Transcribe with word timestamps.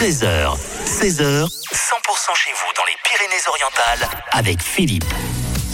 13h, 0.00 0.56
16h, 0.86 1.44
100% 1.44 2.34
chez 2.34 2.50
vous 2.54 2.72
dans 2.74 2.84
les 2.86 2.96
Pyrénées-Orientales 3.04 4.08
avec 4.32 4.62
Philippe. 4.62 5.04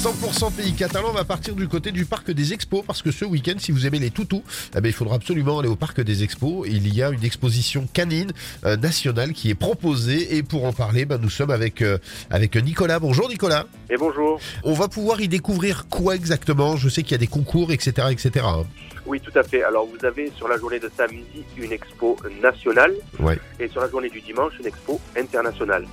100% 0.07 0.53
pays 0.53 0.73
catalan, 0.73 1.09
on 1.11 1.13
va 1.15 1.25
partir 1.25 1.57
du 1.57 1.67
côté 1.67 1.91
du 1.91 2.05
parc 2.05 2.31
des 2.31 2.53
expos 2.53 2.85
parce 2.87 3.03
que 3.03 3.11
ce 3.11 3.25
week-end, 3.25 3.55
si 3.59 3.73
vous 3.73 3.89
aimez 3.89 3.99
les 3.99 4.13
toutous, 4.13 4.45
eh 4.77 4.81
ben, 4.81 4.89
il 4.89 4.93
faudra 4.93 5.17
absolument 5.17 5.59
aller 5.59 5.69
au 5.69 5.75
parc 5.75 6.01
des 6.01 6.23
expos. 6.23 6.65
Il 6.69 6.95
y 6.95 7.03
a 7.03 7.11
une 7.11 7.25
exposition 7.25 7.89
canine 7.93 8.31
euh, 8.65 8.77
nationale 8.77 9.33
qui 9.33 9.51
est 9.51 9.57
proposée 9.57 10.37
et 10.37 10.45
pour 10.45 10.65
en 10.65 10.73
parler, 10.73 11.07
ben, 11.07 11.19
nous 11.21 11.29
sommes 11.29 11.51
avec, 11.51 11.83
euh, 11.83 11.99
avec 12.31 12.55
Nicolas. 12.55 13.01
Bonjour 13.01 13.29
Nicolas. 13.29 13.67
Et 13.91 13.97
bonjour. 13.97 14.39
On 14.63 14.75
va 14.75 14.87
pouvoir 14.87 15.21
y 15.21 15.27
découvrir 15.27 15.89
quoi 15.89 16.15
exactement? 16.15 16.77
Je 16.77 16.89
sais 16.89 17.03
qu'il 17.03 17.11
y 17.11 17.17
a 17.17 17.19
des 17.19 17.27
concours, 17.27 17.73
etc. 17.73 18.07
etc. 18.13 18.47
hein. 18.49 18.63
Oui, 19.07 19.21
tout 19.21 19.37
à 19.37 19.43
fait. 19.43 19.65
Alors, 19.65 19.87
vous 19.87 20.05
avez 20.07 20.31
sur 20.37 20.47
la 20.47 20.57
journée 20.57 20.79
de 20.79 20.89
samedi 20.97 21.43
une 21.57 21.73
expo 21.73 22.17
nationale 22.41 22.93
Ouais. 23.19 23.41
et 23.59 23.67
sur 23.67 23.81
la 23.81 23.89
journée 23.89 24.09
du 24.11 24.21
dimanche 24.21 24.53
une 24.61 24.67
expo 24.67 25.01
internationale. 25.19 25.85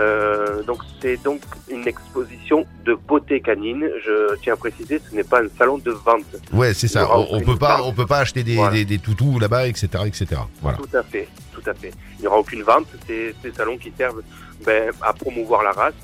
Euh, 0.00 0.62
donc, 0.64 0.78
c'est 1.00 1.22
donc 1.22 1.40
une 1.70 1.86
exposition 1.86 2.66
de 2.84 2.94
beauté 2.94 3.40
canine. 3.40 3.88
Je 4.04 4.34
tiens 4.42 4.54
à 4.54 4.56
préciser, 4.56 5.00
ce 5.08 5.14
n'est 5.14 5.22
pas 5.24 5.42
un 5.42 5.48
salon 5.56 5.78
de 5.78 5.92
vente. 5.92 6.24
Ouais, 6.52 6.74
c'est 6.74 6.88
ça. 6.88 7.08
On, 7.16 7.26
on 7.30 7.40
peut 7.40 7.56
pas, 7.56 7.78
vente. 7.78 7.86
on 7.88 7.92
peut 7.92 8.06
pas 8.06 8.18
acheter 8.18 8.42
des, 8.42 8.56
Voilà. 8.56 8.72
des, 8.72 8.84
des 8.84 8.98
toutous 8.98 9.38
là-bas, 9.38 9.68
etc., 9.68 9.88
etc. 10.06 10.26
Voilà. 10.60 10.78
Tout 10.78 10.96
à 10.96 11.02
fait, 11.02 11.28
tout 11.52 11.62
à 11.68 11.74
fait. 11.74 11.92
Il 12.18 12.22
n'y 12.22 12.26
aura 12.26 12.38
aucune 12.38 12.62
vente. 12.62 12.86
C'est 13.06 13.34
ces 13.42 13.52
salons 13.52 13.78
qui 13.78 13.92
servent 13.96 14.22
ben, 14.64 14.90
à 15.00 15.12
promouvoir 15.12 15.62
la 15.62 15.72
race 15.72 15.94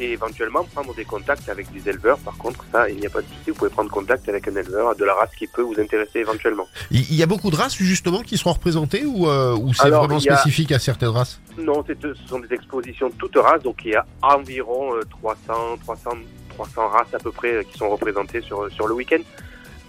et 0.00 0.12
éventuellement 0.12 0.64
prendre 0.64 0.94
des 0.94 1.04
contacts 1.04 1.48
avec 1.48 1.70
des 1.72 1.88
éleveurs. 1.88 2.18
Par 2.18 2.36
contre, 2.38 2.64
ça, 2.72 2.88
il 2.88 2.96
n'y 2.96 3.06
a 3.06 3.10
pas 3.10 3.20
de 3.20 3.26
souci. 3.26 3.50
Vous 3.50 3.54
pouvez 3.54 3.70
prendre 3.70 3.90
contact 3.90 4.28
avec 4.28 4.48
un 4.48 4.56
éleveur 4.56 4.96
de 4.96 5.04
la 5.04 5.14
race 5.14 5.34
qui 5.38 5.46
peut 5.46 5.62
vous 5.62 5.78
intéresser 5.78 6.20
éventuellement. 6.20 6.66
Il 6.90 7.14
y 7.14 7.22
a 7.22 7.26
beaucoup 7.26 7.50
de 7.50 7.56
races 7.56 7.76
justement 7.76 8.22
qui 8.22 8.38
seront 8.38 8.52
représentées 8.54 9.04
ou, 9.04 9.28
euh, 9.28 9.54
ou 9.56 9.74
c'est 9.74 9.90
vraiment 9.90 10.16
a- 10.16 10.20
spécifique 10.20 10.72
à 10.72 10.78
certaines 10.78 11.08
races? 11.10 11.40
Non, 11.58 11.84
ce 11.86 12.14
sont 12.26 12.40
des 12.40 12.52
expositions 12.54 13.10
toutes 13.18 13.36
races, 13.36 13.62
donc 13.62 13.82
il 13.84 13.92
y 13.92 13.94
a 13.94 14.06
environ 14.22 14.94
euh, 14.94 15.02
300, 15.10 15.76
300, 15.84 16.10
300 16.50 16.88
races 16.88 17.14
à 17.14 17.18
peu 17.18 17.30
près 17.30 17.52
euh, 17.56 17.62
qui 17.62 17.76
sont 17.78 17.88
représentées 17.90 18.40
sur, 18.40 18.70
sur 18.72 18.86
le 18.86 18.94
week-end, 18.94 19.20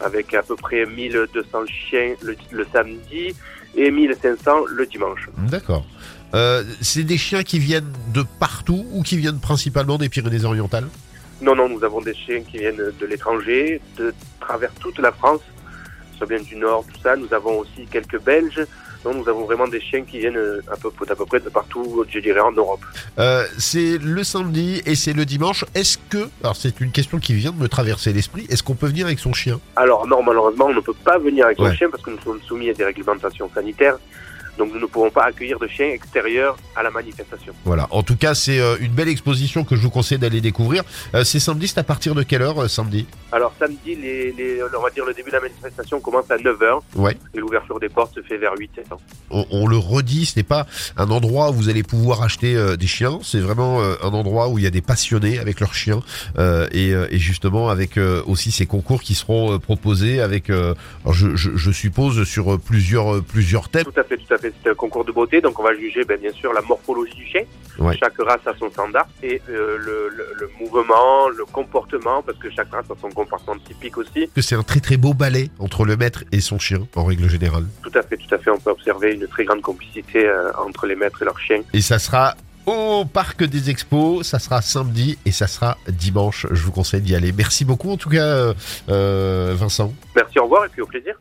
avec 0.04 0.34
à 0.34 0.44
peu 0.44 0.56
près 0.56 0.86
1200 0.86 1.66
chiens 1.68 2.16
le, 2.22 2.36
le 2.52 2.66
samedi 2.72 3.36
et 3.76 3.92
1500 3.92 4.66
le 4.68 4.86
dimanche. 4.86 5.30
D'accord. 5.50 5.86
Euh, 6.34 6.64
c'est 6.82 7.04
des 7.04 7.18
chiens 7.18 7.44
qui 7.44 7.60
viennent 7.60 7.92
de 8.14 8.24
partout 8.40 8.86
ou 8.92 9.04
qui 9.04 9.18
viennent 9.18 9.40
principalement 9.40 9.98
des 9.98 10.10
Pyrénées-Orientales? 10.10 10.88
Non, 11.42 11.56
non, 11.56 11.68
nous 11.68 11.84
avons 11.84 12.02
des 12.02 12.14
chiens 12.14 12.42
qui 12.42 12.60
viennent 12.60 12.78
de 12.78 13.06
l'étranger, 13.06 13.82
de 13.98 14.14
travers 14.40 14.72
toute 14.76 15.00
la 15.00 15.12
France, 15.12 15.42
soit 16.18 16.28
bien 16.28 16.40
du 16.40 16.56
Nord, 16.56 16.86
tout 16.94 17.00
ça. 17.02 17.16
Nous 17.16 17.34
avons 17.34 17.60
aussi 17.60 17.86
quelques 17.90 18.22
Belges. 18.22 18.66
Donc 19.04 19.16
nous 19.16 19.28
avons 19.30 19.46
vraiment 19.46 19.68
des 19.68 19.82
chiens 19.82 20.04
qui 20.04 20.20
viennent 20.20 20.38
euh, 20.38 20.62
à 20.72 20.78
peu, 20.78 20.90
à 21.10 21.16
peu 21.16 21.26
près 21.26 21.40
de 21.40 21.50
partout, 21.50 22.06
je 22.10 22.20
dirais, 22.20 22.40
en 22.40 22.52
Europe. 22.52 22.82
Euh, 23.20 23.44
C'est 23.58 23.98
le 23.98 24.24
samedi 24.24 24.82
et 24.86 24.96
c'est 24.96 25.14
le 25.14 25.26
dimanche. 25.26 25.66
Est-ce 25.74 25.98
que, 26.10 26.30
alors 26.44 26.56
c'est 26.56 26.80
une 26.82 26.92
question 26.92 27.18
qui 27.20 27.34
vient 27.34 27.52
de 27.52 27.58
me 27.58 27.68
traverser 27.68 28.14
l'esprit, 28.14 28.46
est-ce 28.50 28.62
qu'on 28.64 28.76
peut 28.76 28.88
venir 28.88 29.06
avec 29.08 29.20
son 29.20 29.34
chien? 29.34 29.60
Alors 29.76 30.06
non, 30.08 30.22
malheureusement, 30.24 30.66
on 30.68 30.74
ne 30.74 30.80
peut 30.82 30.94
pas 30.94 31.18
venir 31.18 31.46
avec 31.46 31.58
son 31.58 31.64
Ouais. 31.64 31.76
chien 31.76 31.90
parce 31.90 32.04
que 32.04 32.12
nous 32.12 32.20
sommes 32.22 32.40
soumis 32.48 32.70
à 32.70 32.74
des 32.74 32.84
réglementations 32.86 33.50
sanitaires. 33.54 33.98
Donc 34.58 34.74
nous 34.74 34.80
ne 34.80 34.86
pouvons 34.86 35.10
pas 35.10 35.24
accueillir 35.26 35.60
de 35.60 35.68
chiens 35.68 35.88
extérieurs 35.90 36.58
à 36.76 36.84
la 36.84 36.92
manifestation. 36.92 37.54
Voilà. 37.66 37.88
En 37.92 38.04
tout 38.04 38.16
cas, 38.18 38.34
c'est 38.36 38.60
euh, 38.60 38.76
une 38.80 38.92
belle 38.92 39.08
exposition 39.10 39.64
que 39.64 39.76
je 39.76 39.82
vous 39.82 39.90
conseille 39.90 40.18
d'aller 40.20 40.42
découvrir. 40.42 40.84
Euh, 41.16 41.24
c'est 41.24 41.40
samedi, 41.40 41.68
c'est 41.68 41.80
à 41.80 41.84
partir 41.84 42.16
de 42.16 42.24
quelle 42.24 42.42
heure 42.42 42.62
euh, 42.64 42.68
samedi? 42.68 43.06
Alors 43.32 43.54
samedi, 43.60 43.96
les, 43.96 44.32
les- 44.34 44.60
on 44.78 44.82
va 44.82 44.90
dire 44.90 45.06
le 45.06 45.14
début 45.14 45.30
de 45.30 45.36
la 45.36 45.42
manifestation 45.42 46.00
commence 46.00 46.30
à 46.30 46.38
9h 46.38 46.82
Ouais. 46.96 47.16
et 47.34 47.40
l'ouverture 47.40 47.80
des 47.80 47.90
portes 47.90 48.14
se 48.16 48.22
fait 48.22 48.38
vers 48.38 48.54
8h. 48.56 48.82
on, 49.30 49.46
on 49.52 49.68
le 49.68 49.78
redit, 49.78 50.26
ce 50.26 50.38
n'est 50.38 50.44
pas 50.44 50.68
un 50.98 51.10
endroit 51.10 51.50
où 51.52 51.54
vous 51.54 51.70
allez 51.70 51.84
pouvoir 51.84 52.22
acheter 52.22 52.76
des 52.78 52.88
chiens. 52.88 53.20
C'est 53.24 53.40
vraiment 53.40 53.82
un 53.82 54.10
endroit 54.14 54.50
où 54.50 54.58
il 54.58 54.64
y 54.64 54.68
a 54.68 54.70
des 54.72 54.82
passionnés 54.82 55.40
avec 55.40 55.60
leurs 55.60 55.74
chiens 55.74 56.02
et, 56.72 56.90
et 56.92 57.18
justement 57.20 57.70
avec 57.70 57.98
aussi 58.28 58.52
ces 58.52 58.66
concours 58.66 59.02
qui 59.02 59.16
seront 59.16 59.60
proposés 59.60 60.20
avec, 60.22 60.48
je, 60.50 61.36
je- 61.36 61.56
je 61.56 61.72
suppose, 61.72 62.24
sur 62.26 62.60
plusieurs 62.60 63.24
plusieurs 63.24 63.70
thèmes. 63.70 63.86
Tout 63.86 64.00
à 64.00 64.04
fait, 64.04 64.18
tout 64.18 64.34
à 64.34 64.38
fait. 64.38 64.41
C'est 64.42 64.70
un 64.70 64.76
concours 64.76 65.06
de 65.06 65.12
beauté, 65.12 65.40
donc 65.42 65.60
on 65.60 65.64
va 65.64 65.74
juger 65.76 66.04
ben, 66.04 66.20
bien 66.20 66.32
sûr 66.32 66.52
la 66.54 66.62
morphologie 66.62 67.14
du 67.16 67.26
chien. 67.26 67.44
Ouais. 67.80 67.96
Chaque 67.98 68.18
race 68.20 68.46
a 68.46 68.54
son 68.58 68.70
standard 68.70 69.08
et 69.24 69.42
euh, 69.50 69.78
le, 69.78 70.10
le- 70.10 70.28
le 70.40 70.50
mouvement, 70.60 71.30
le 71.30 71.46
comportement, 71.46 72.22
parce 72.22 72.38
que 72.38 72.50
chaque 72.50 72.72
race 72.72 72.86
a 72.90 72.96
son 73.00 73.10
comportement 73.10 73.58
typique 73.60 73.98
aussi. 73.98 74.30
C'est 74.38 74.56
un 74.56 74.64
très 74.64 74.80
très 74.80 74.98
beau 74.98 75.14
ballet 75.14 75.50
entre 75.60 75.86
le 75.86 75.96
maître 75.98 76.24
et 76.32 76.42
son 76.42 76.60
chien 76.60 76.80
en 76.96 77.06
règle 77.06 77.30
générale. 77.30 77.66
Tout 77.84 77.92
à 77.96 78.02
fait, 78.04 78.18
tout 78.18 78.34
à 78.34 78.38
fait. 78.38 78.50
On 78.52 78.60
peut 78.60 78.72
observer 78.72 79.14
une 79.14 79.28
très 79.28 79.46
grande 79.46 79.62
complicité 79.62 80.26
euh, 80.28 80.52
entre 80.66 80.86
les 80.86 80.96
maîtres 80.96 81.22
et 81.22 81.26
leurs 81.26 81.40
chiens. 81.40 81.62
Et 81.74 81.82
ça 81.82 82.00
sera 82.00 82.36
au 82.68 83.06
parc 83.06 83.44
des 83.44 83.72
expos, 83.72 84.22
ça 84.28 84.38
sera 84.38 84.62
samedi 84.62 85.18
et 85.26 85.32
ça 85.32 85.48
sera 85.48 85.78
dimanche. 85.88 86.46
Je 86.52 86.62
vous 86.64 86.72
conseille 86.72 87.02
d'y 87.02 87.16
aller. 87.16 87.32
Merci 87.32 87.66
beaucoup 87.66 87.92
en 87.92 87.98
tout 87.98 88.10
cas, 88.10 88.54
euh, 88.90 89.54
Vincent. 89.58 89.92
Merci, 90.16 90.38
au 90.40 90.44
revoir 90.44 90.66
et 90.66 90.70
puis 90.70 90.82
au 90.82 90.86
plaisir. 90.86 91.16